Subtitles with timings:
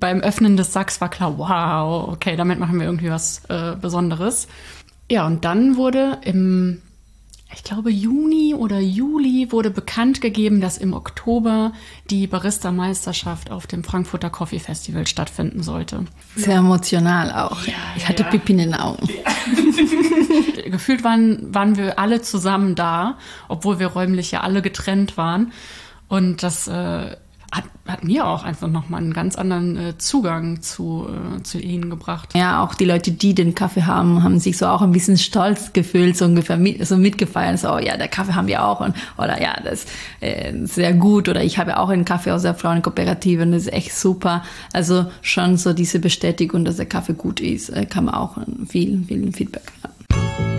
[0.00, 4.48] beim Öffnen des Sacks war klar, wow, okay, damit machen wir irgendwie was äh, Besonderes.
[5.10, 6.82] Ja, und dann wurde im
[7.54, 11.72] ich glaube, Juni oder Juli wurde bekannt gegeben, dass im Oktober
[12.10, 16.04] die Barista-Meisterschaft auf dem Frankfurter Coffee Festival stattfinden sollte.
[16.36, 17.66] Sehr emotional auch.
[17.66, 18.28] Ja, ich hatte ja.
[18.28, 19.08] Pipi in den Augen.
[19.08, 20.62] Ja.
[20.70, 23.16] Gefühlt waren, waren wir alle zusammen da,
[23.48, 25.52] obwohl wir räumlich ja alle getrennt waren.
[26.06, 27.16] Und das äh,
[27.52, 31.88] hat, hat mir auch einfach nochmal einen ganz anderen äh, Zugang zu, äh, zu ihnen
[31.88, 32.34] gebracht.
[32.34, 35.72] Ja, auch die Leute, die den Kaffee haben, haben sich so auch ein bisschen stolz
[35.72, 37.58] gefühlt, so ungefähr mit, so mitgefeiert.
[37.58, 38.80] So, ja, der Kaffee haben wir auch.
[38.80, 39.88] Und, oder ja, das ist
[40.20, 41.28] äh, sehr gut.
[41.28, 44.42] Oder ich habe auch einen Kaffee aus der Frauenkooperative und das ist echt super.
[44.72, 48.36] Also schon so diese Bestätigung, dass der Kaffee gut ist, äh, kann man auch
[48.68, 50.57] viel, viel Feedback haben.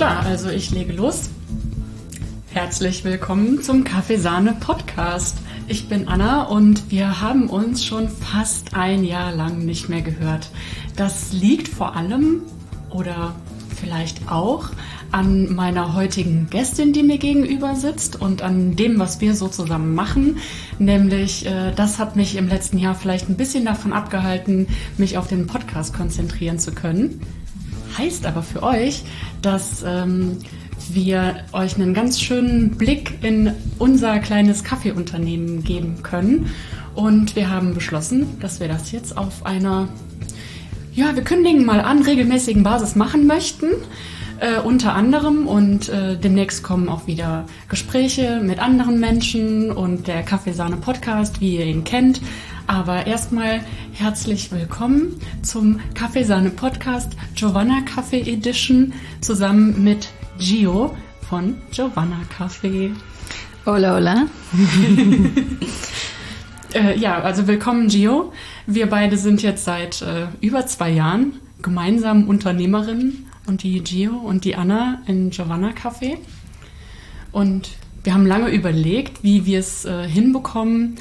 [0.00, 1.28] Klar, also ich lege los.
[2.54, 5.36] Herzlich willkommen zum Kaffeesahne Podcast.
[5.68, 10.48] Ich bin Anna und wir haben uns schon fast ein Jahr lang nicht mehr gehört.
[10.96, 12.40] Das liegt vor allem
[12.88, 13.34] oder
[13.78, 14.70] vielleicht auch
[15.12, 19.94] an meiner heutigen Gästin, die mir gegenüber sitzt und an dem, was wir so zusammen
[19.94, 20.38] machen.
[20.78, 25.26] Nämlich, äh, das hat mich im letzten Jahr vielleicht ein bisschen davon abgehalten, mich auf
[25.26, 27.20] den Podcast konzentrieren zu können.
[28.00, 29.02] Heißt aber für euch,
[29.42, 30.38] dass ähm,
[30.90, 36.50] wir euch einen ganz schönen Blick in unser kleines Kaffeeunternehmen geben können.
[36.94, 39.90] Und wir haben beschlossen, dass wir das jetzt auf einer,
[40.94, 43.66] ja, wir kündigen mal an, regelmäßigen Basis machen möchten.
[44.38, 50.22] Äh, unter anderem und äh, demnächst kommen auch wieder Gespräche mit anderen Menschen und der
[50.22, 52.22] Kaffeesahne Podcast, wie ihr ihn kennt.
[52.70, 53.62] Aber erstmal
[53.94, 60.96] herzlich willkommen zum Kaffeesahne Podcast Giovanna Kaffee Edition zusammen mit Gio
[61.28, 62.92] von Giovanna Kaffee.
[63.66, 64.26] Hola, hola.
[66.74, 68.32] äh, ja, also willkommen Gio.
[68.68, 74.44] Wir beide sind jetzt seit äh, über zwei Jahren gemeinsam Unternehmerinnen und die Gio und
[74.44, 76.18] die Anna in Giovanna Café.
[77.32, 77.70] Und
[78.04, 80.98] wir haben lange überlegt, wie wir es äh, hinbekommen,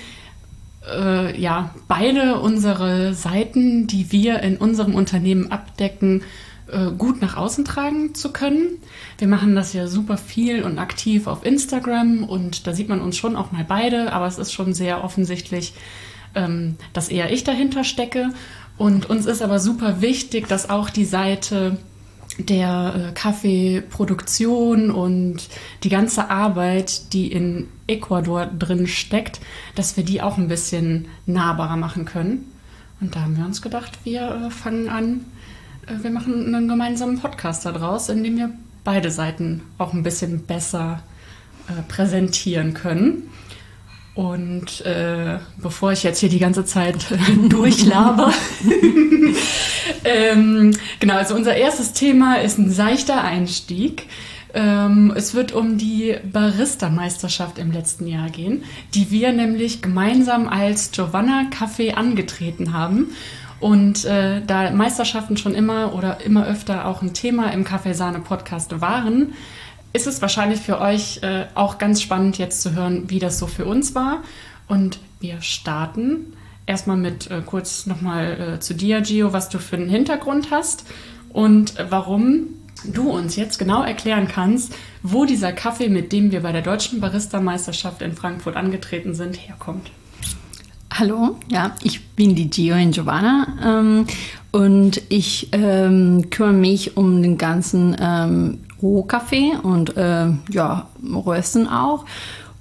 [0.91, 6.23] äh, ja, beide unsere Seiten, die wir in unserem Unternehmen abdecken,
[6.71, 8.77] äh, gut nach außen tragen zu können.
[9.17, 13.17] Wir machen das ja super viel und aktiv auf Instagram und da sieht man uns
[13.17, 15.73] schon auch mal beide, aber es ist schon sehr offensichtlich,
[16.35, 18.29] ähm, dass eher ich dahinter stecke.
[18.77, 21.77] Und uns ist aber super wichtig, dass auch die Seite
[22.37, 25.49] der äh, Kaffeeproduktion und
[25.83, 29.39] die ganze Arbeit, die in Ecuador drin steckt,
[29.75, 32.51] dass wir die auch ein bisschen nahbarer machen können.
[33.01, 35.25] Und da haben wir uns gedacht, wir äh, fangen an,
[35.87, 38.51] äh, wir machen einen gemeinsamen Podcast daraus, in dem wir
[38.83, 41.01] beide Seiten auch ein bisschen besser
[41.67, 43.29] äh, präsentieren können.
[44.15, 47.05] Und äh, bevor ich jetzt hier die ganze Zeit
[47.49, 48.33] durchlabe,
[50.03, 54.07] ähm, genau, also unser erstes Thema ist ein seichter Einstieg.
[54.53, 60.91] Ähm, es wird um die Barista-Meisterschaft im letzten Jahr gehen, die wir nämlich gemeinsam als
[60.91, 63.11] Giovanna Café angetreten haben.
[63.59, 69.33] Und äh, da Meisterschaften schon immer oder immer öfter auch ein Thema im Kaffeesahne-Podcast waren,
[69.91, 73.47] ist es wahrscheinlich für euch äh, auch ganz spannend jetzt zu hören, wie das so
[73.47, 74.23] für uns war.
[74.67, 76.33] Und wir starten
[76.65, 80.85] erstmal mit äh, kurz nochmal äh, zu dir, Gio, was du für einen Hintergrund hast
[81.33, 82.47] und warum
[82.85, 84.73] du uns jetzt genau erklären kannst,
[85.03, 89.91] wo dieser Kaffee, mit dem wir bei der Deutschen Barista-Meisterschaft in Frankfurt angetreten sind, herkommt.
[90.91, 94.05] Hallo, ja, ich bin die Gio in Giovanna ähm,
[94.51, 102.05] und ich ähm, kümmere mich um den ganzen ähm, Rohkaffee und äh, ja, Rösten auch.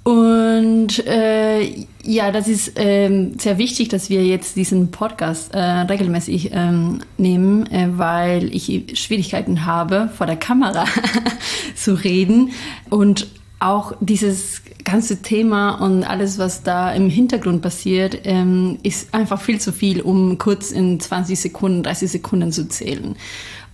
[0.04, 6.50] Und äh, ja, das ist ähm, sehr wichtig, dass wir jetzt diesen Podcast äh, regelmäßig
[6.54, 10.86] ähm, nehmen, äh, weil ich Schwierigkeiten habe, vor der Kamera
[11.74, 12.52] zu reden.
[12.88, 13.28] Und
[13.60, 19.60] auch dieses ganze Thema und alles, was da im Hintergrund passiert, ähm, ist einfach viel
[19.60, 23.16] zu viel, um kurz in 20 Sekunden, 30 Sekunden zu zählen.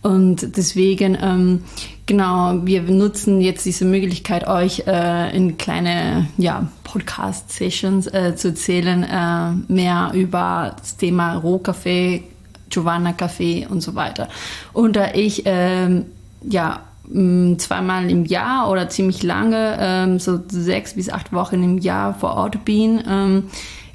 [0.02, 1.64] Und deswegen, ähm,
[2.06, 9.02] genau, wir nutzen jetzt diese Möglichkeit, euch äh, in kleine ja, Podcast-Sessions äh, zu erzählen,
[9.02, 12.24] äh, mehr über das Thema Rohkaffee,
[12.70, 14.28] Giovanna Kaffee und so weiter.
[14.72, 16.06] Und da ich ähm,
[16.42, 16.80] ja
[17.58, 22.34] zweimal im Jahr oder ziemlich lange, ähm, so sechs bis acht Wochen im Jahr vor
[22.34, 23.44] Ort bin, ähm,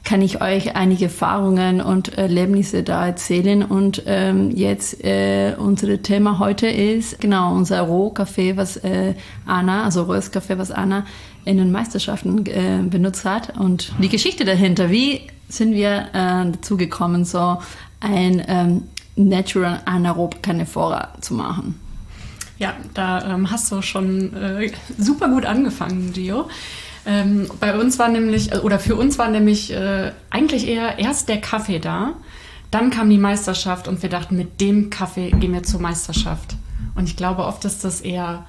[0.10, 3.62] kann ich euch einige Erfahrungen und Erlebnisse da erzählen.
[3.62, 9.14] Und ähm, jetzt äh, unser Thema heute ist genau unser Rohkaffee, was äh,
[9.46, 11.06] Anna, also rohes was Anna
[11.46, 14.90] in den Meisterschaften äh, benutzt hat und die Geschichte dahinter.
[14.90, 17.60] Wie sind wir äh, dazu gekommen, so
[18.00, 18.84] ein ähm,
[19.16, 21.80] Natural Anaerob Canephora zu machen?
[22.58, 26.48] Ja, da ähm, hast du schon äh, super gut angefangen, Gio.
[27.06, 31.30] Ähm, bei uns war nämlich, äh, oder für uns war nämlich äh, eigentlich eher erst
[31.30, 32.14] der Kaffee da.
[32.72, 36.56] Dann kam die Meisterschaft und wir dachten, mit dem Kaffee gehen wir zur Meisterschaft.
[36.96, 38.46] Und ich glaube, oft ist das eher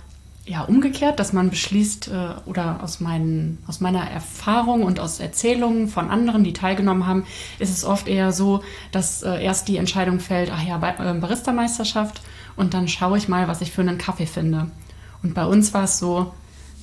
[0.46, 5.88] ja, umgekehrt, dass man beschließt, äh, oder aus, meinen, aus meiner Erfahrung und aus Erzählungen
[5.88, 7.24] von anderen, die teilgenommen haben,
[7.58, 12.20] ist es oft eher so, dass äh, erst die Entscheidung fällt, ach ja, äh, Barista-Meisterschaft
[12.56, 14.70] und dann schaue ich mal, was ich für einen Kaffee finde.
[15.22, 16.32] Und bei uns war es so,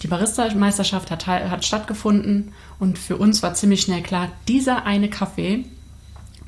[0.04, 5.66] die Barista-Meisterschaft hat, hat stattgefunden und für uns war ziemlich schnell klar, dieser eine Kaffee,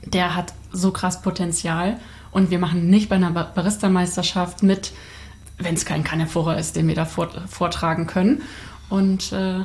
[0.06, 2.00] der hat so krass Potenzial
[2.32, 4.92] und wir machen nicht bei einer Barista-Meisterschaft mit,
[5.58, 8.44] wenn es kein Canephora ist, den wir da vortragen können.
[8.90, 9.62] Und äh,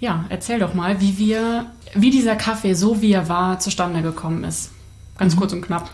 [0.00, 4.44] ja, erzähl doch mal, wie wir, wie dieser Kaffee, so wie er war, zustande gekommen
[4.44, 4.70] ist.
[5.18, 5.38] Ganz mhm.
[5.38, 5.90] kurz und knapp.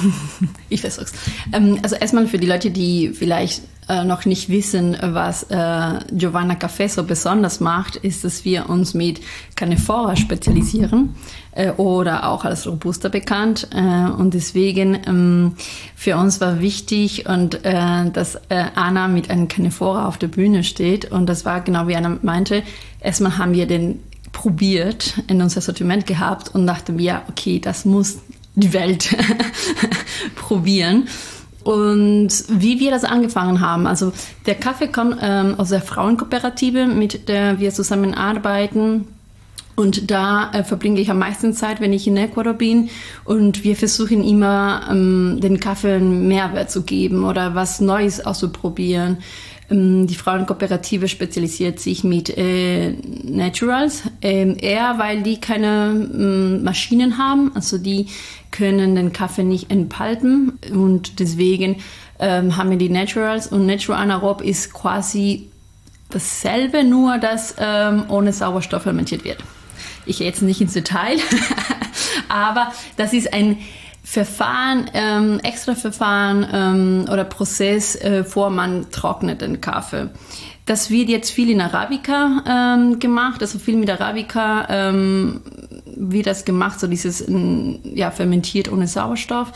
[0.68, 1.12] ich versuch's.
[1.52, 6.54] Ähm, also erstmal für die Leute, die vielleicht äh, noch nicht wissen, was äh, Giovanna
[6.54, 9.20] Café so besonders macht, ist, dass wir uns mit
[9.54, 11.14] Canephora spezialisieren
[11.52, 13.68] äh, oder auch als Robusta bekannt.
[13.72, 15.54] Äh, und deswegen ähm,
[15.94, 20.64] für uns war wichtig und äh, dass äh, Anna mit einem Canephora auf der Bühne
[20.64, 21.12] steht.
[21.12, 22.62] Und das war genau wie Anna meinte.
[23.00, 24.00] Erstmal haben wir den
[24.32, 28.18] probiert in unser Sortiment gehabt und dachten, ja, okay, das muss
[28.56, 29.16] die Welt
[30.34, 31.08] probieren.
[31.62, 34.12] Und wie wir das angefangen haben, also
[34.46, 39.08] der Kaffee kommt ähm, aus der Frauenkooperative, mit der wir zusammenarbeiten.
[39.74, 42.88] Und da äh, verbringe ich am meisten Zeit, wenn ich in Ecuador bin.
[43.24, 49.18] Und wir versuchen immer, ähm, den Kaffee einen Mehrwert zu geben oder was Neues auszuprobieren.
[49.70, 52.92] Ähm, die Frauenkooperative spezialisiert sich mit äh,
[53.24, 58.06] Naturals, ähm, eher weil die keine ähm, Maschinen haben, also die
[58.50, 60.58] können den Kaffee nicht entpalten.
[60.72, 61.76] Und deswegen
[62.18, 63.48] ähm, haben wir die Naturals.
[63.48, 65.50] Und Natural Anaerob ist quasi
[66.10, 69.38] dasselbe, nur dass ähm, ohne Sauerstoff fermentiert wird.
[70.06, 71.18] Ich gehe jetzt nicht ins Detail,
[72.28, 73.58] aber das ist ein
[74.08, 80.10] Verfahren, ähm, extra Verfahren ähm, oder Prozess, äh, vor man trocknet den Kaffee.
[80.64, 85.40] Das wird jetzt viel in Arabica ähm, gemacht, also viel mit Arabica ähm,
[85.96, 87.24] wird das gemacht, so dieses
[87.82, 89.52] ja, fermentiert ohne Sauerstoff.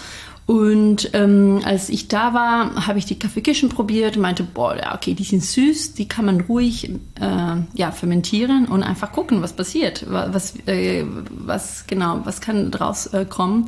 [0.47, 4.97] Und ähm, als ich da war, habe ich die Kaffeekirschen probiert und meinte, boah, ja,
[4.97, 9.53] okay, die sind süß, die kann man ruhig äh, ja, fermentieren und einfach gucken, was
[9.53, 13.67] passiert, was, äh, was genau, was kann daraus äh, kommen.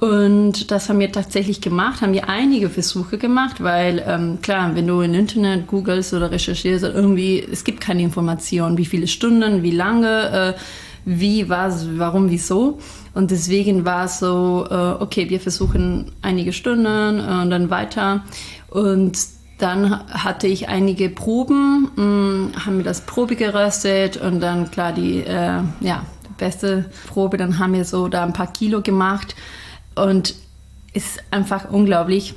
[0.00, 4.86] Und das haben wir tatsächlich gemacht, haben wir einige Versuche gemacht, weil ähm, klar, wenn
[4.86, 9.70] du im Internet googelst oder recherchierst, irgendwie, es gibt keine Information, wie viele Stunden, wie
[9.70, 10.60] lange, äh,
[11.04, 12.78] wie, was, warum, wieso.
[13.14, 18.24] Und deswegen war es so, äh, okay, wir versuchen einige Stunden äh, und dann weiter.
[18.70, 19.16] Und
[19.58, 24.92] dann hatte ich einige Proben, mh, mm, haben wir das Probe geröstet und dann klar
[24.92, 26.04] die äh, ja,
[26.36, 29.36] beste Probe, dann haben wir so da ein paar Kilo gemacht
[29.94, 30.34] und
[30.92, 32.34] ist einfach unglaublich,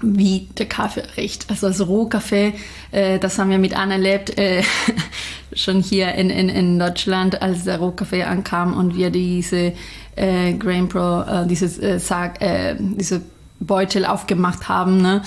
[0.00, 1.48] wie der Kaffee riecht.
[1.48, 2.54] Also das Rohkaffee,
[2.90, 4.62] äh, das haben wir mit Anna erlebt, äh,
[5.52, 9.74] schon hier in, in, in Deutschland, als der Rohkaffee ankam und wir diese
[10.16, 13.22] äh, Grain Pro, äh, dieses, äh, Sag, äh, diese
[13.60, 15.00] Beutel aufgemacht haben.
[15.00, 15.22] Ne?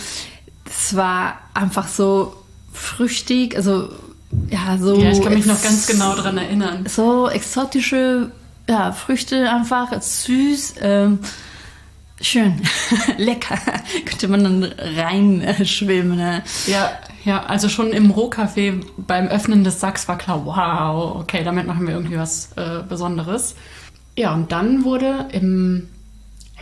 [0.65, 2.35] Das war einfach so
[2.73, 3.89] früchtig, also
[4.49, 4.99] ja, so.
[4.99, 6.85] Ja, ich kann mich noch ganz genau daran erinnern.
[6.87, 8.31] So exotische
[8.67, 10.75] ja, Früchte einfach, süß.
[10.81, 11.19] Ähm,
[12.21, 12.61] Schön,
[13.17, 13.57] lecker.
[14.05, 16.17] Könnte man dann reinschwimmen.
[16.17, 16.43] Ne?
[16.67, 16.91] Ja,
[17.25, 21.87] ja, also schon im Rohkaffee beim Öffnen des Sacks war klar, wow, okay, damit machen
[21.87, 23.55] wir irgendwie was äh, Besonderes.
[24.17, 25.89] Ja, und dann wurde im,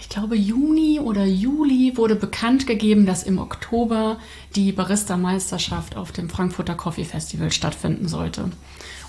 [0.04, 4.20] ich glaube, Juni oder Juli wurde bekannt gegeben, dass im Oktober
[4.54, 8.52] die Barista-Meisterschaft auf dem Frankfurter Coffee Festival stattfinden sollte.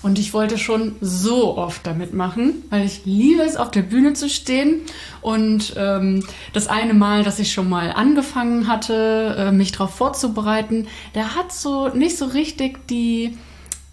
[0.03, 4.13] Und ich wollte schon so oft damit machen, weil ich liebe es, auf der Bühne
[4.13, 4.83] zu stehen.
[5.21, 10.87] Und ähm, das eine Mal, dass ich schon mal angefangen hatte, äh, mich darauf vorzubereiten,
[11.13, 13.37] der hat so nicht so richtig die...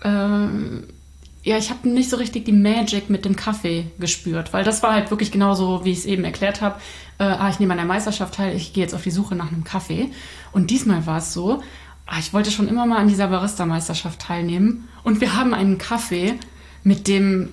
[0.05, 0.47] Äh,
[1.43, 4.93] ja, ich habe nicht so richtig die Magic mit dem Kaffee gespürt, weil das war
[4.93, 6.81] halt wirklich genauso, wie ich es eben erklärt habe.
[7.19, 9.51] Äh, ah, ich nehme an der Meisterschaft teil, ich gehe jetzt auf die Suche nach
[9.51, 10.11] einem Kaffee.
[10.53, 11.63] Und diesmal war es so,
[12.07, 14.89] ah, ich wollte schon immer mal an dieser Barista-Meisterschaft teilnehmen.
[15.03, 16.35] Und wir haben einen Kaffee,
[16.85, 17.49] mit dem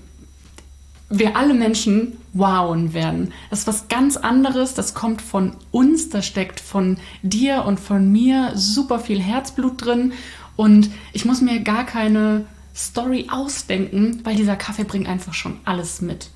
[1.10, 3.34] wir alle Menschen wowen werden.
[3.50, 8.12] Das ist was ganz anderes, das kommt von uns, da steckt von dir und von
[8.12, 10.14] mir super viel Herzblut drin
[10.56, 12.46] und ich muss mir gar keine
[12.76, 16.30] Story ausdenken, weil dieser Kaffee bringt einfach schon alles mit.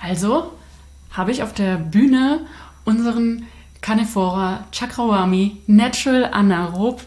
[0.00, 0.52] Also
[1.12, 2.40] habe ich auf der Bühne
[2.84, 3.46] unseren
[3.80, 7.02] Canefora Chakrawami Natural Anaerob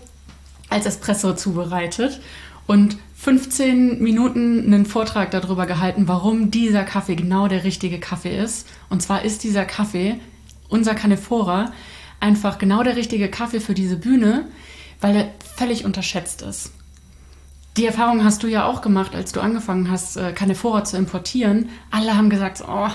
[0.70, 2.20] als Espresso zubereitet
[2.66, 8.68] und 15 Minuten einen Vortrag darüber gehalten, warum dieser Kaffee genau der richtige Kaffee ist.
[8.90, 10.20] Und zwar ist dieser Kaffee,
[10.68, 11.72] unser Canefora,
[12.20, 14.48] einfach genau der richtige Kaffee für diese Bühne,
[15.00, 16.72] weil er völlig unterschätzt ist.
[17.76, 21.70] Die Erfahrung hast du ja auch gemacht, als du angefangen hast, äh, Canefora zu importieren.
[21.90, 22.90] Alle haben gesagt, oh,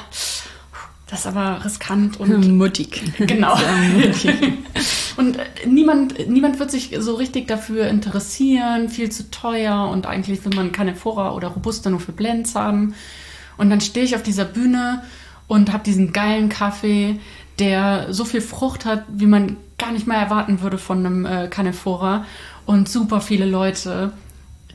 [1.09, 3.03] das ist aber riskant und mutig.
[3.19, 3.55] Genau.
[5.17, 10.45] und äh, niemand, niemand wird sich so richtig dafür interessieren, viel zu teuer und eigentlich
[10.45, 12.95] will man keine Fora oder Robusta nur für Blends haben.
[13.57, 15.03] Und dann stehe ich auf dieser Bühne
[15.49, 17.19] und habe diesen geilen Kaffee,
[17.59, 21.49] der so viel Frucht hat, wie man gar nicht mehr erwarten würde von einem äh,
[21.49, 22.25] Canefora
[22.67, 24.13] und super viele Leute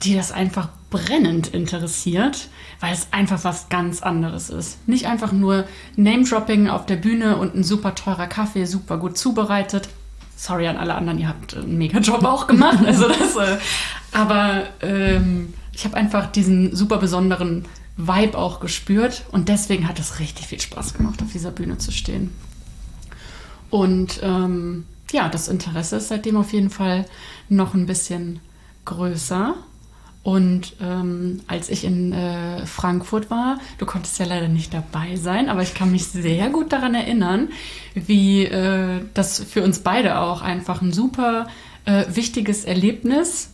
[0.01, 4.87] die das einfach brennend interessiert, weil es einfach was ganz anderes ist.
[4.87, 9.89] Nicht einfach nur Name-Dropping auf der Bühne und ein super teurer Kaffee, super gut zubereitet.
[10.35, 12.79] Sorry an alle anderen, ihr habt einen mega Job auch gemacht.
[12.85, 13.57] Also das, äh,
[14.11, 17.65] aber ähm, ich habe einfach diesen super besonderen
[17.97, 21.91] Vibe auch gespürt und deswegen hat es richtig viel Spaß gemacht, auf dieser Bühne zu
[21.91, 22.31] stehen.
[23.69, 27.05] Und ähm, ja, das Interesse ist seitdem auf jeden Fall
[27.49, 28.39] noch ein bisschen
[28.85, 29.55] größer.
[30.23, 35.49] Und ähm, als ich in äh, Frankfurt war, du konntest ja leider nicht dabei sein,
[35.49, 37.49] aber ich kann mich sehr gut daran erinnern,
[37.93, 41.47] wie äh, das für uns beide auch einfach ein super
[41.83, 43.49] äh, wichtiges Erlebnis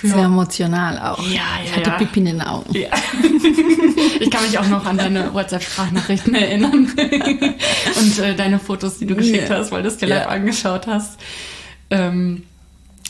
[0.00, 1.22] für Sehr emotional auch.
[1.26, 1.96] Ja, ja, ich hatte ja.
[1.96, 2.74] Pipi in den Augen.
[2.74, 2.88] Ja.
[4.20, 6.72] ich kann mich auch noch an deine WhatsApp-Sprachnachrichten erinnern
[7.98, 9.58] und äh, deine Fotos, die du geschickt yeah.
[9.58, 10.30] hast, weil du es dir live yeah.
[10.30, 11.18] angeschaut hast.
[11.90, 12.44] Ähm,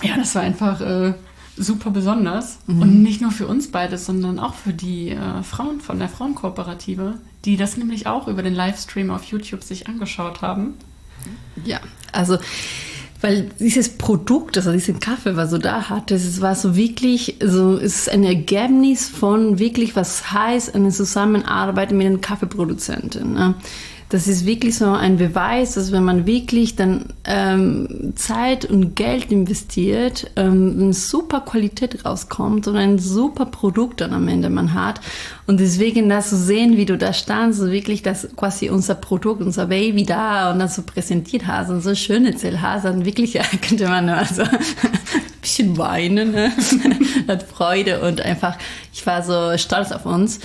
[0.02, 1.14] ja, das war einfach äh,
[1.60, 2.58] super besonders.
[2.66, 2.82] Mhm.
[2.82, 7.14] Und nicht nur für uns beide, sondern auch für die äh, Frauen von der Frauenkooperative,
[7.44, 10.74] die das nämlich auch über den Livestream auf YouTube sich angeschaut haben.
[11.64, 11.80] Ja,
[12.12, 12.38] also
[13.20, 17.76] weil dieses Produkt, also diesen Kaffee, was du da hattest, es war so wirklich, so
[17.76, 23.34] es ist ein Ergebnis von wirklich, was heißt eine Zusammenarbeit mit den Kaffeeproduzenten.
[23.34, 23.54] Ne?
[24.10, 29.30] Das ist wirklich so ein Beweis, dass wenn man wirklich dann ähm, Zeit und Geld
[29.30, 35.00] investiert, ähm, eine super Qualität rauskommt und ein super Produkt dann am Ende man hat.
[35.46, 39.66] Und deswegen das zu sehen, wie du da standst, wirklich das quasi unser Produkt, unser
[39.66, 43.44] Baby da und das so präsentiert hast und so schön erzählt hast, dann wirklich ja,
[43.62, 44.58] könnte man nur so ein
[45.40, 46.52] bisschen weinen, ne?
[47.28, 48.58] hat Freude und einfach,
[48.92, 50.40] ich war so stolz auf uns.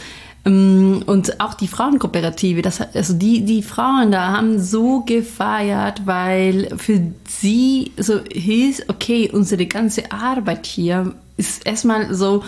[0.45, 6.69] Ähm, und auch die Frauenkooperative, das, also die, die Frauen da haben so gefeiert, weil
[6.77, 12.43] für sie so hieß, okay, unsere ganze Arbeit hier ist erstmal so,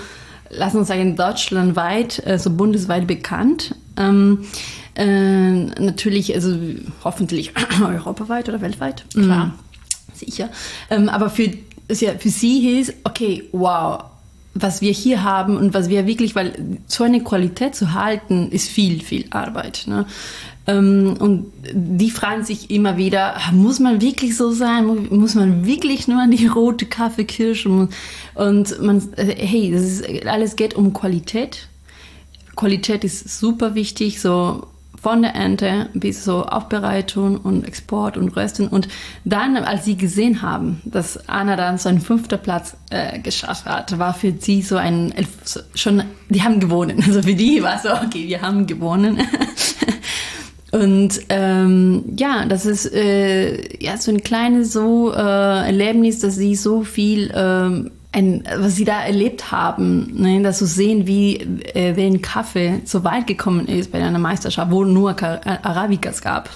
[0.50, 3.76] lass uns sagen, deutschlandweit, also bundesweit bekannt.
[3.98, 4.46] Ähm,
[4.96, 6.56] äh, natürlich, also
[7.04, 9.06] hoffentlich europaweit oder weltweit.
[9.12, 9.48] Klar.
[9.48, 9.54] Mhm.
[10.14, 10.50] Sicher.
[10.90, 11.52] Ähm, aber für,
[11.88, 14.04] für sie hieß, okay, wow,
[14.62, 18.70] was wir hier haben und was wir wirklich, weil so eine Qualität zu halten, ist
[18.70, 19.84] viel, viel Arbeit.
[19.88, 20.06] Ne?
[20.68, 25.08] Ähm, und die fragen sich immer wieder, muss man wirklich so sein?
[25.10, 27.70] Muss man wirklich nur an die rote Kaffeekirsche?
[27.70, 31.68] Und man, äh, hey, das ist, alles geht um Qualität.
[32.56, 34.68] Qualität ist super wichtig, so
[35.08, 38.68] von der Ernte bis zur Aufbereitung und Export und Rösten.
[38.68, 38.90] Und
[39.24, 43.98] dann, als sie gesehen haben, dass Anna dann so einen fünften Platz äh, geschafft hat,
[44.00, 45.14] war für sie so ein,
[45.76, 47.02] schon, die haben gewonnen.
[47.08, 49.22] Also für die war so, okay, wir haben gewonnen.
[50.74, 56.56] Und ähm, ja, das ist äh, ja so ein kleines so äh, Erlebnis, dass sie
[56.56, 61.94] so viel ähm, ein, was sie da erlebt haben, ne, dass zu sehen, wie äh,
[61.94, 66.50] den Kaffee so weit gekommen ist bei einer Meisterschaft, wo nur Arabicas gab.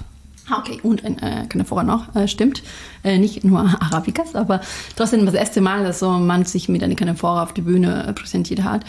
[0.50, 2.64] Ah, okay, und ein äh, Canefora noch, äh, stimmt.
[3.04, 4.60] Äh, nicht nur Arabicas, aber
[4.96, 8.12] trotzdem das erste Mal, dass so man sich mit einer Canefora auf die Bühne äh,
[8.12, 8.82] präsentiert hat.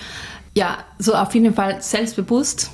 [0.55, 2.71] Ja, so auf jeden Fall selbstbewusst.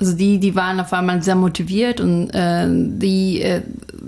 [0.00, 3.62] Also die, die waren auf einmal sehr motiviert und äh, die äh,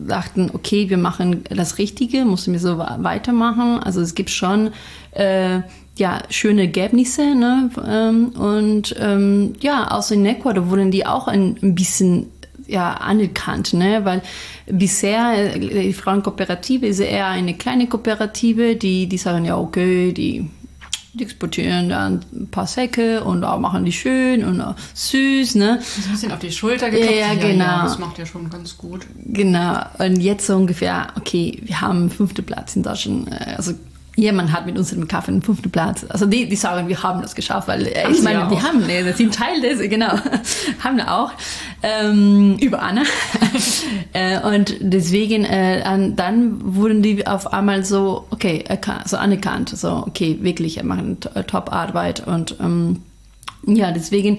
[0.07, 3.79] dachten, okay, wir machen das Richtige, müssen wir so weitermachen.
[3.83, 4.71] Also es gibt schon
[5.17, 5.63] äh,
[5.97, 7.35] ja, schöne Ergebnisse.
[7.35, 7.71] Ne?
[7.87, 12.31] Ähm, und ähm, ja, außer in Ecuador wurden die auch ein, ein bisschen
[12.67, 14.05] ja, anerkannt, ne?
[14.05, 14.23] weil
[14.67, 20.51] bisher äh, die Frauenkooperative ist eher eine kleine Kooperative, die, die sagen ja, okay, die
[21.17, 24.63] die exportieren dann ein paar Säcke und auch machen die schön und
[24.95, 25.81] süß, ne?
[25.81, 27.15] ein bisschen auf die Schulter geklopft.
[27.19, 27.65] Ja, genau.
[27.65, 29.07] Ja, das macht ja schon ganz gut.
[29.25, 29.81] Genau.
[29.99, 33.33] Und jetzt so ungefähr, okay, wir haben fünfte Platz in Deutschland.
[33.33, 33.55] Äh,
[34.17, 36.05] jemand hat mit uns im Kaffee den fünften Platz.
[36.09, 39.13] Also die, die sagen, wir haben das geschafft, weil äh, ich meine, wir haben, ne,
[39.13, 40.09] sind Teil des, genau,
[40.83, 41.33] haben wir auch
[41.83, 43.03] ähm, über Anna.
[44.15, 48.65] äh, und deswegen, äh, an, dann wurden die auf einmal so, okay,
[49.05, 51.01] so anerkannt, so okay, wirklich, macht
[51.35, 53.03] eine Top-Arbeit und ähm,
[53.67, 54.39] ja, deswegen,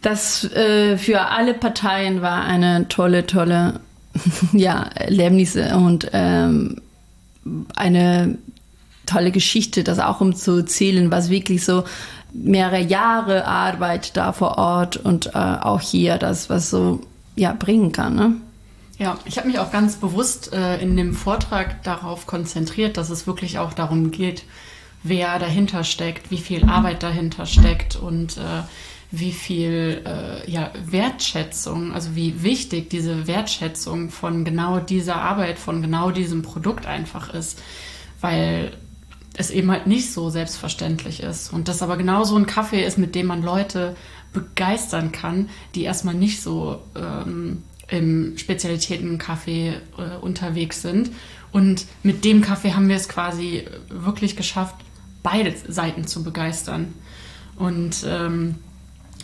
[0.00, 3.80] das äh, für alle Parteien war eine tolle, tolle
[4.52, 6.80] ja, Erlebnisse und ähm,
[7.76, 8.38] eine
[9.12, 11.84] tolle Geschichte, das auch um zu erzählen, was wirklich so
[12.32, 17.00] mehrere Jahre Arbeit da vor Ort und äh, auch hier das, was so
[17.36, 18.14] ja, bringen kann.
[18.14, 18.34] Ne?
[18.98, 23.26] Ja, ich habe mich auch ganz bewusst äh, in dem Vortrag darauf konzentriert, dass es
[23.26, 24.44] wirklich auch darum geht,
[25.02, 28.62] wer dahinter steckt, wie viel Arbeit dahinter steckt und äh,
[29.10, 35.82] wie viel äh, ja, Wertschätzung, also wie wichtig diese Wertschätzung von genau dieser Arbeit, von
[35.82, 37.60] genau diesem Produkt einfach ist.
[38.20, 38.72] Weil
[39.36, 41.52] es eben halt nicht so selbstverständlich ist.
[41.52, 43.96] Und das aber genau so ein Kaffee ist, mit dem man Leute
[44.32, 51.10] begeistern kann, die erstmal nicht so ähm, im Spezialitätenkaffee äh, unterwegs sind.
[51.52, 54.76] Und mit dem Kaffee haben wir es quasi wirklich geschafft,
[55.22, 56.94] beide Seiten zu begeistern.
[57.56, 58.56] Und ähm,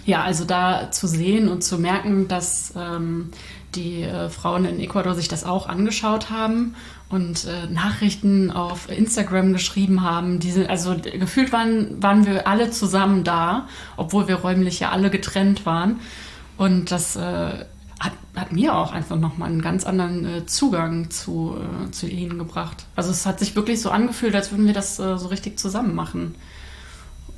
[0.04, 3.30] ja, also da zu sehen und zu merken, dass ähm,
[3.74, 6.74] die äh, Frauen in Ecuador sich das auch angeschaut haben
[7.08, 10.40] und äh, Nachrichten auf Instagram geschrieben haben.
[10.40, 15.66] Diese, also gefühlt waren, waren wir alle zusammen da, obwohl wir räumlich ja alle getrennt
[15.66, 16.00] waren.
[16.56, 17.64] Und das äh,
[18.00, 22.38] hat, hat, mir auch einfach nochmal einen ganz anderen äh, Zugang zu, äh, zu ihnen
[22.38, 22.86] gebracht.
[22.96, 25.94] Also es hat sich wirklich so angefühlt, als würden wir das äh, so richtig zusammen
[25.94, 26.34] machen.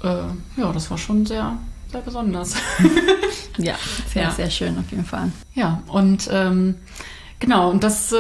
[0.02, 1.58] Ja, das war schon sehr,
[1.90, 2.54] sehr besonders.
[3.59, 3.75] ja,
[4.12, 4.30] sehr, ja.
[4.30, 5.30] sehr schön auf jeden Fall.
[5.54, 6.76] Ja, und ähm,
[7.38, 8.14] genau, und das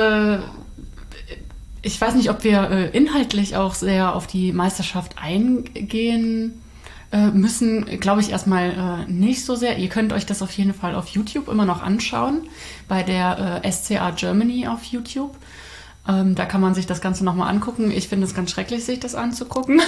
[1.82, 6.60] ich weiß nicht, ob wir äh, inhaltlich auch sehr auf die Meisterschaft eingehen
[7.12, 7.86] äh, müssen.
[8.00, 9.78] Glaube ich erstmal äh, nicht so sehr.
[9.78, 12.42] Ihr könnt euch das auf jeden Fall auf YouTube immer noch anschauen,
[12.88, 15.36] bei der äh, SCA Germany auf YouTube.
[16.06, 17.90] Ähm, da kann man sich das Ganze nochmal angucken.
[17.90, 19.80] Ich finde es ganz schrecklich, sich das anzugucken.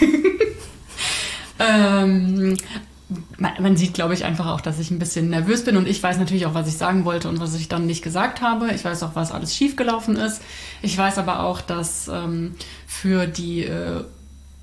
[1.58, 2.56] ähm,
[3.38, 6.02] man, man sieht, glaube ich, einfach auch, dass ich ein bisschen nervös bin und ich
[6.02, 8.72] weiß natürlich auch, was ich sagen wollte und was ich dann nicht gesagt habe.
[8.72, 10.42] Ich weiß auch, was alles schiefgelaufen ist.
[10.82, 12.54] Ich weiß aber auch, dass ähm,
[12.86, 14.02] für die äh,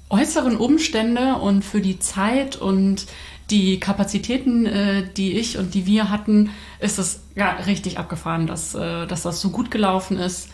[0.10, 3.06] äußeren Umstände und für die Zeit und
[3.49, 8.75] die Kapazitäten, äh, die ich und die wir hatten, ist es ja richtig abgefahren, dass,
[8.75, 10.49] äh, dass das so gut gelaufen ist.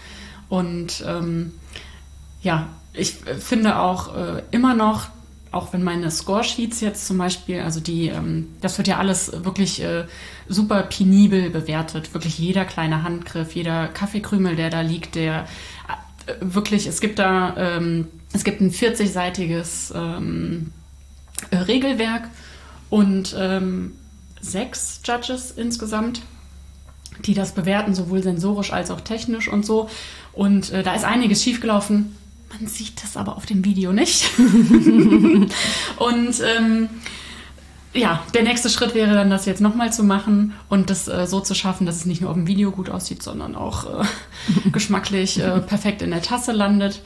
[0.47, 1.53] Und ähm,
[2.41, 5.07] ja, ich finde auch äh, immer noch,
[5.51, 9.81] auch wenn meine Score-Sheets jetzt zum Beispiel, also die, ähm, das wird ja alles wirklich
[9.81, 10.05] äh,
[10.47, 12.13] super penibel bewertet.
[12.13, 15.47] Wirklich jeder kleine Handgriff, jeder Kaffeekrümel, der da liegt, der
[16.27, 20.71] äh, wirklich, es gibt da, ähm, es gibt ein 40-seitiges ähm,
[21.49, 22.29] äh, Regelwerk
[22.89, 23.35] und
[24.41, 26.21] sechs Judges insgesamt,
[27.25, 29.89] die das bewerten, sowohl sensorisch als auch technisch und so.
[30.33, 32.15] Und äh, da ist einiges schiefgelaufen
[32.51, 34.29] man sieht das aber auf dem Video nicht.
[34.37, 35.51] und
[35.97, 36.89] ähm,
[37.93, 41.39] ja, der nächste Schritt wäre dann, das jetzt nochmal zu machen und das äh, so
[41.39, 44.05] zu schaffen, dass es nicht nur auf dem Video gut aussieht, sondern auch äh,
[44.71, 47.01] geschmacklich äh, perfekt in der Tasse landet.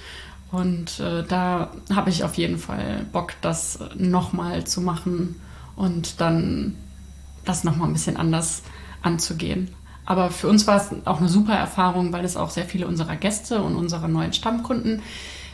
[0.52, 5.40] Und äh, da habe ich auf jeden Fall Bock, das nochmal zu machen
[5.76, 6.76] und dann
[7.46, 8.62] das nochmal ein bisschen anders
[9.02, 9.70] anzugehen.
[10.06, 13.16] Aber für uns war es auch eine super Erfahrung, weil es auch sehr viele unserer
[13.16, 15.02] Gäste und unserer neuen Stammkunden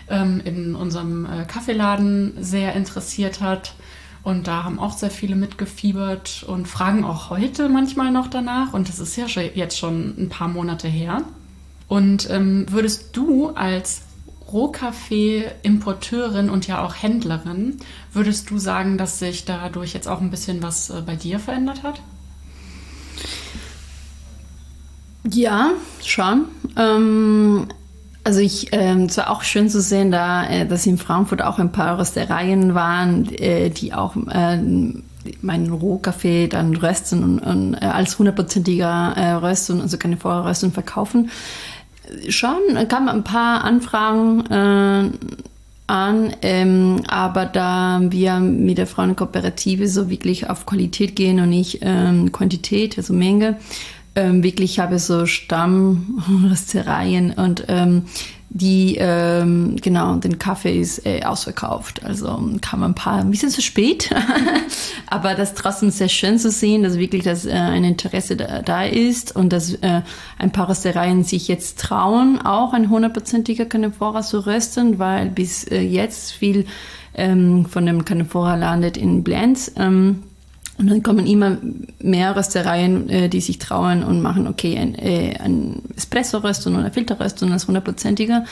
[0.09, 3.73] ähm, in unserem äh, Kaffeeladen sehr interessiert hat.
[4.21, 8.73] Und da haben auch sehr viele mitgefiebert und fragen auch heute manchmal noch danach.
[8.73, 11.23] Und das ist ja jetzt schon ein paar Monate her.
[11.87, 14.01] Und ähm, würdest du als
[14.51, 17.77] Rohkaffee-Importeurin und ja auch Händlerin,
[18.13, 21.83] würdest du sagen, dass sich dadurch jetzt auch ein bisschen was äh, bei dir verändert
[21.83, 22.01] hat?
[25.31, 25.71] Ja,
[26.03, 26.45] schon.
[26.75, 27.67] Ähm,
[28.23, 31.57] also ich, ähm, es war auch schön zu sehen, da, äh, dass in Frankfurt auch
[31.59, 34.59] ein paar Röstereien waren, äh, die auch äh,
[35.41, 41.29] meinen Rohkaffee dann rösten und, und äh, als hundertprozentiger äh, Rösten, also keine Vorröstung verkaufen.
[42.27, 45.11] Schon kamen ein paar Anfragen äh,
[45.87, 51.79] an, ähm, aber da wir mit der Frauenkooperative so wirklich auf Qualität gehen und nicht
[51.81, 53.57] ähm, Quantität, also Menge,
[54.19, 58.03] ähm, wirklich habe so Stammröstereien und ähm,
[58.51, 62.03] die, ähm, genau, den Kaffee ist äh, ausverkauft.
[62.03, 64.09] Also kam ein paar, ein bisschen zu spät,
[65.07, 68.83] aber das trotzdem sehr schön zu sehen, dass wirklich das, äh, ein Interesse da, da
[68.83, 70.01] ist und dass äh,
[70.39, 75.81] ein paar Röstereien sich jetzt trauen, auch ein hundertprozentiger Canephora zu rösten, weil bis äh,
[75.81, 76.65] jetzt viel
[77.13, 79.71] ähm, von dem Canephora landet in Blends.
[79.77, 80.23] Ähm,
[80.79, 81.57] und dann kommen immer
[82.01, 87.51] mehr Röstereien, äh, die sich trauen und machen, okay, ein, äh, ein Espresso-Röstung oder Filterröstung
[87.51, 88.45] als hundertprozentiger.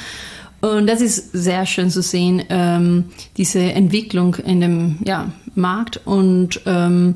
[0.60, 3.06] Und das ist sehr schön zu sehen, ähm,
[3.38, 6.02] diese Entwicklung in dem ja, Markt.
[6.06, 7.16] Und ähm,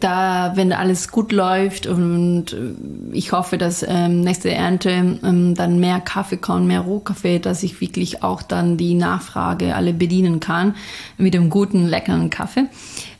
[0.00, 2.74] da, wenn alles gut läuft und äh,
[3.12, 7.80] ich hoffe, dass ähm, nächste Ernte ähm, dann mehr Kaffee kommt, mehr Rohkaffee, dass ich
[7.80, 10.74] wirklich auch dann die Nachfrage alle bedienen kann
[11.18, 12.66] mit dem guten, leckeren Kaffee.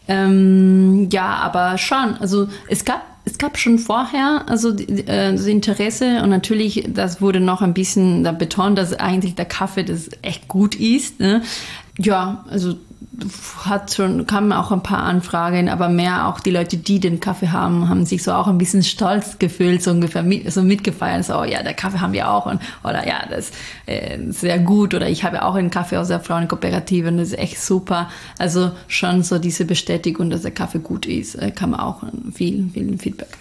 [0.09, 2.17] Ähm, ja, aber schon.
[2.21, 7.41] Also es gab es gab schon vorher also äh, das Interesse und natürlich das wurde
[7.41, 11.19] noch ein bisschen da betont, dass eigentlich der Kaffee das echt gut ist.
[11.19, 11.43] Ne?
[11.99, 12.77] Ja, also
[13.65, 17.49] hat schon, kamen auch ein paar Anfragen, aber mehr auch die Leute, die den Kaffee
[17.49, 21.45] haben, haben sich so auch ein bisschen stolz gefühlt, so ungefähr mit, so mitgefeiert, so,
[21.45, 23.55] ja, der Kaffee haben wir auch und, oder ja, das ist
[23.87, 27.39] äh, sehr gut oder ich habe auch einen Kaffee aus der Frauenkooperative und das ist
[27.39, 28.11] echt super.
[28.39, 32.03] Also schon so diese Bestätigung, dass der Kaffee gut ist, äh, kam auch
[32.35, 33.39] viel, viel Feedback.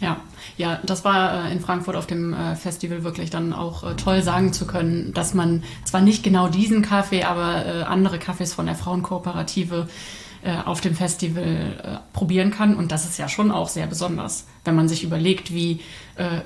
[0.00, 0.08] Ja.
[0.08, 0.16] ja.
[0.56, 4.22] Ja, das war äh, in Frankfurt auf dem äh, Festival wirklich dann auch äh, toll
[4.22, 8.74] sagen zu können, dass man zwar nicht genau diesen Kaffee, aber andere Kaffees von der
[8.74, 9.88] Frauenkooperative
[10.64, 12.76] auf dem Festival probieren kann.
[12.76, 15.80] Und das ist ja schon auch sehr besonders, wenn man sich überlegt, wie,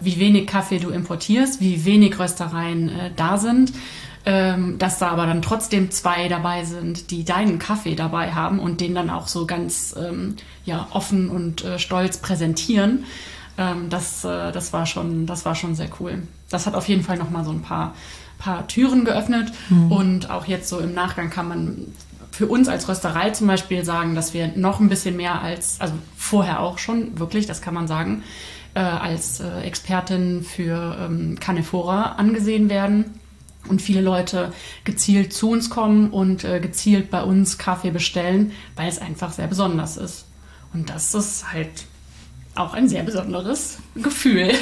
[0.00, 3.72] wie wenig Kaffee du importierst, wie wenig Röstereien da sind.
[4.24, 8.80] Ähm, dass da aber dann trotzdem zwei dabei sind, die deinen Kaffee dabei haben und
[8.80, 13.04] den dann auch so ganz ähm, ja, offen und äh, stolz präsentieren.
[13.58, 16.22] Ähm, das, äh, das, war schon, das war schon sehr cool.
[16.50, 17.94] Das hat auf jeden Fall nochmal so ein paar,
[18.38, 19.52] paar Türen geöffnet.
[19.68, 19.92] Mhm.
[19.92, 21.86] Und auch jetzt so im Nachgang kann man
[22.30, 25.94] für uns als Rösterei zum Beispiel sagen, dass wir noch ein bisschen mehr als, also
[26.16, 28.22] vorher auch schon, wirklich, das kann man sagen,
[28.74, 33.20] äh, als äh, Expertin für ähm, Canephora angesehen werden
[33.68, 34.52] und viele Leute
[34.84, 39.46] gezielt zu uns kommen und äh, gezielt bei uns Kaffee bestellen, weil es einfach sehr
[39.46, 40.26] besonders ist.
[40.72, 41.84] Und das ist halt
[42.54, 44.52] auch ein sehr besonderes Gefühl.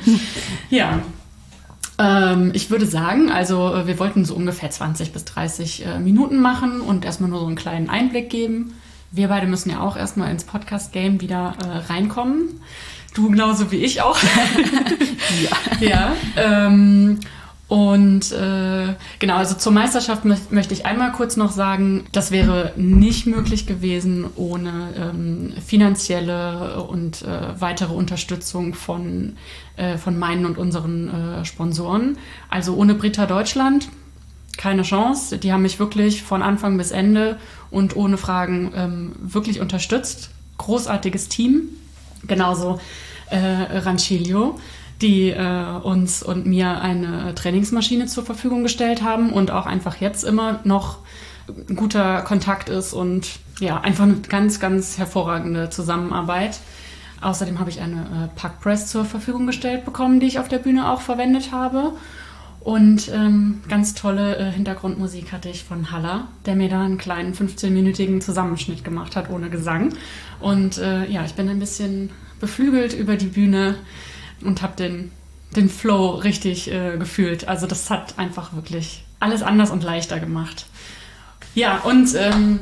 [0.70, 1.00] ja.
[1.98, 6.40] Ähm, ich würde sagen, also äh, wir wollten so ungefähr 20 bis 30 äh, Minuten
[6.40, 8.74] machen und erstmal nur so einen kleinen Einblick geben.
[9.12, 12.60] Wir beide müssen ja auch erstmal ins Podcast-Game wieder äh, reinkommen.
[13.12, 14.18] Du genauso wie ich auch.
[15.80, 15.86] ja.
[15.86, 17.18] ja ähm,
[17.70, 22.72] und äh, genau, also zur Meisterschaft mö möchte ich einmal kurz noch sagen, das wäre
[22.74, 29.36] nicht möglich gewesen ohne ähm, finanzielle und äh, weitere Unterstützung von,
[29.76, 32.18] äh, von meinen und unseren äh, Sponsoren.
[32.48, 33.88] Also ohne Britta Deutschland
[34.56, 35.38] keine Chance.
[35.38, 37.38] Die haben mich wirklich von Anfang bis Ende
[37.70, 40.30] und ohne Fragen ähm, wirklich unterstützt.
[40.58, 41.68] Großartiges Team.
[42.26, 42.80] Genauso
[43.30, 43.38] äh,
[43.78, 44.58] Rancilio
[45.02, 50.24] die äh, uns und mir eine Trainingsmaschine zur Verfügung gestellt haben und auch einfach jetzt
[50.24, 50.98] immer noch
[51.74, 53.28] guter Kontakt ist und
[53.60, 56.60] ja, einfach eine ganz, ganz hervorragende Zusammenarbeit.
[57.20, 60.90] Außerdem habe ich eine äh, Packpress zur Verfügung gestellt bekommen, die ich auf der Bühne
[60.90, 61.92] auch verwendet habe.
[62.60, 67.34] Und ähm, ganz tolle äh, Hintergrundmusik hatte ich von Haller, der mir da einen kleinen
[67.34, 69.94] 15-minütigen Zusammenschnitt gemacht hat ohne Gesang.
[70.40, 73.76] Und äh, ja, ich bin ein bisschen beflügelt über die Bühne
[74.42, 75.10] und habe den,
[75.56, 77.48] den Flow richtig äh, gefühlt.
[77.48, 80.66] Also das hat einfach wirklich alles anders und leichter gemacht.
[81.54, 82.60] Ja, und ähm,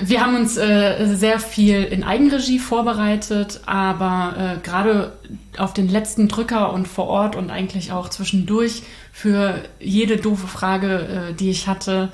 [0.00, 5.12] wir haben uns äh, sehr viel in Eigenregie vorbereitet, aber äh, gerade
[5.58, 11.30] auf den letzten Drücker und vor Ort und eigentlich auch zwischendurch für jede doofe Frage,
[11.30, 12.10] äh, die ich hatte,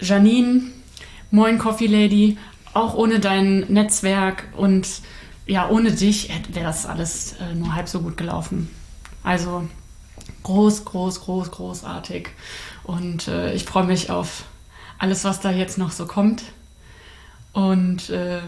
[0.00, 0.62] Janine,
[1.30, 2.38] moin Coffee Lady,
[2.72, 4.86] auch ohne dein Netzwerk und
[5.46, 8.70] ja, ohne dich wäre das alles äh, nur halb so gut gelaufen.
[9.22, 9.68] Also
[10.42, 12.28] groß, groß, groß, großartig.
[12.82, 14.44] Und äh, ich freue mich auf
[14.98, 16.42] alles, was da jetzt noch so kommt.
[17.52, 18.40] Und äh,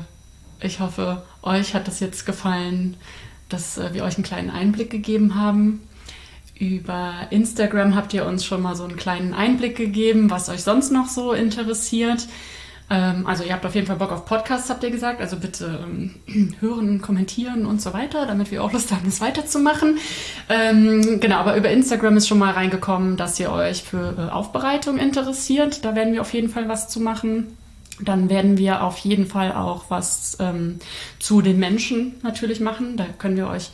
[0.60, 2.96] ich hoffe, euch hat das jetzt gefallen,
[3.48, 5.86] dass äh, wir euch einen kleinen Einblick gegeben haben.
[6.58, 10.90] Über Instagram habt ihr uns schon mal so einen kleinen Einblick gegeben, was euch sonst
[10.90, 12.26] noch so interessiert.
[12.88, 15.20] Ähm, also ihr habt auf jeden Fall Bock auf Podcasts, habt ihr gesagt.
[15.20, 19.98] Also bitte ähm, hören, kommentieren und so weiter, damit wir auch Lust haben, es weiterzumachen.
[20.48, 24.98] Ähm, genau, aber über Instagram ist schon mal reingekommen, dass ihr euch für äh, Aufbereitung
[24.98, 25.84] interessiert.
[25.84, 27.56] Da werden wir auf jeden Fall was zu machen.
[28.00, 30.78] Dann werden wir auf jeden Fall auch was ähm,
[31.18, 32.96] zu den Menschen natürlich machen.
[32.96, 33.70] Da können wir euch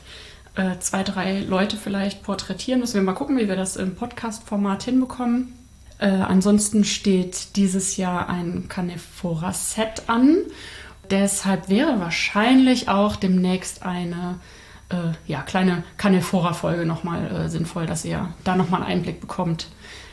[0.55, 2.81] äh, zwei, drei Leute vielleicht porträtieren.
[2.81, 5.62] Müssen wir mal gucken, wie wir das im Podcast-Format hinbekommen.
[6.03, 10.39] Äh, ansonsten steht dieses Jahr ein Canephora-Set an.
[11.13, 14.41] Deshalb wäre wahrscheinlich auch demnächst eine
[14.89, 19.69] äh, ja, kleine Canephora-Folge nochmal äh, sinnvoll, dass ihr da nochmal einen Einblick bekommt,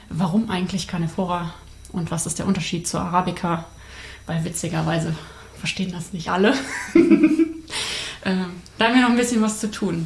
[0.09, 1.55] warum eigentlich Canephora
[1.91, 3.65] und was ist der Unterschied zur Arabica,
[4.27, 5.15] weil witzigerweise
[5.57, 6.51] verstehen das nicht alle.
[6.93, 8.35] äh,
[8.77, 10.05] da haben wir noch ein bisschen was zu tun.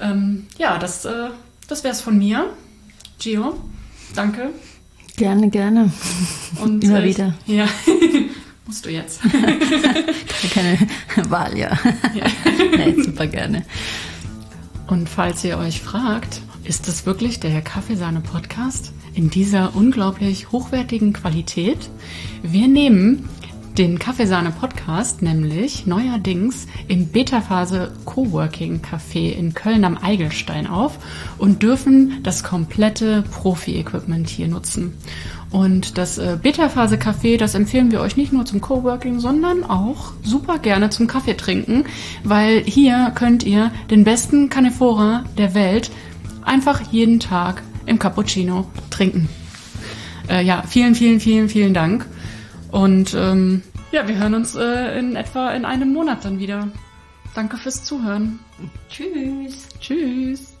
[0.00, 1.30] Ähm, ja, das, äh,
[1.66, 2.50] das wäre es von mir.
[3.18, 3.58] Gio,
[4.14, 4.50] danke.
[5.16, 5.92] Gerne, gerne.
[6.60, 7.34] Und, Immer äh, wieder.
[7.46, 7.66] Ja,
[8.66, 9.20] musst du jetzt.
[10.54, 10.78] Keine
[11.28, 11.78] Wahl, ja.
[12.14, 12.26] Ja.
[12.76, 13.64] nee, super gerne.
[14.86, 21.90] Und falls ihr euch fragt, ist es wirklich der Kaffeesahne-Podcast in dieser unglaublich hochwertigen Qualität?
[22.42, 23.28] Wir nehmen
[23.78, 30.98] den Kaffeesahne-Podcast nämlich neuerdings im Beta-Phase Coworking Café in Köln am Eigelstein auf
[31.38, 34.94] und dürfen das komplette Profi-Equipment hier nutzen.
[35.50, 40.12] Und das äh, Beta-Phase Café, das empfehlen wir euch nicht nur zum Coworking, sondern auch
[40.22, 41.84] super gerne zum Kaffee trinken,
[42.24, 45.90] weil hier könnt ihr den besten Canephora der Welt
[46.42, 49.28] einfach jeden Tag im Cappuccino trinken.
[50.28, 52.06] Äh, ja, vielen, vielen, vielen, vielen Dank.
[52.72, 56.68] Und ähm, ja, wir hören uns äh, in etwa in einem Monat dann wieder.
[57.34, 58.40] Danke fürs Zuhören.
[58.88, 59.68] Tschüss.
[59.78, 60.51] Tschüss.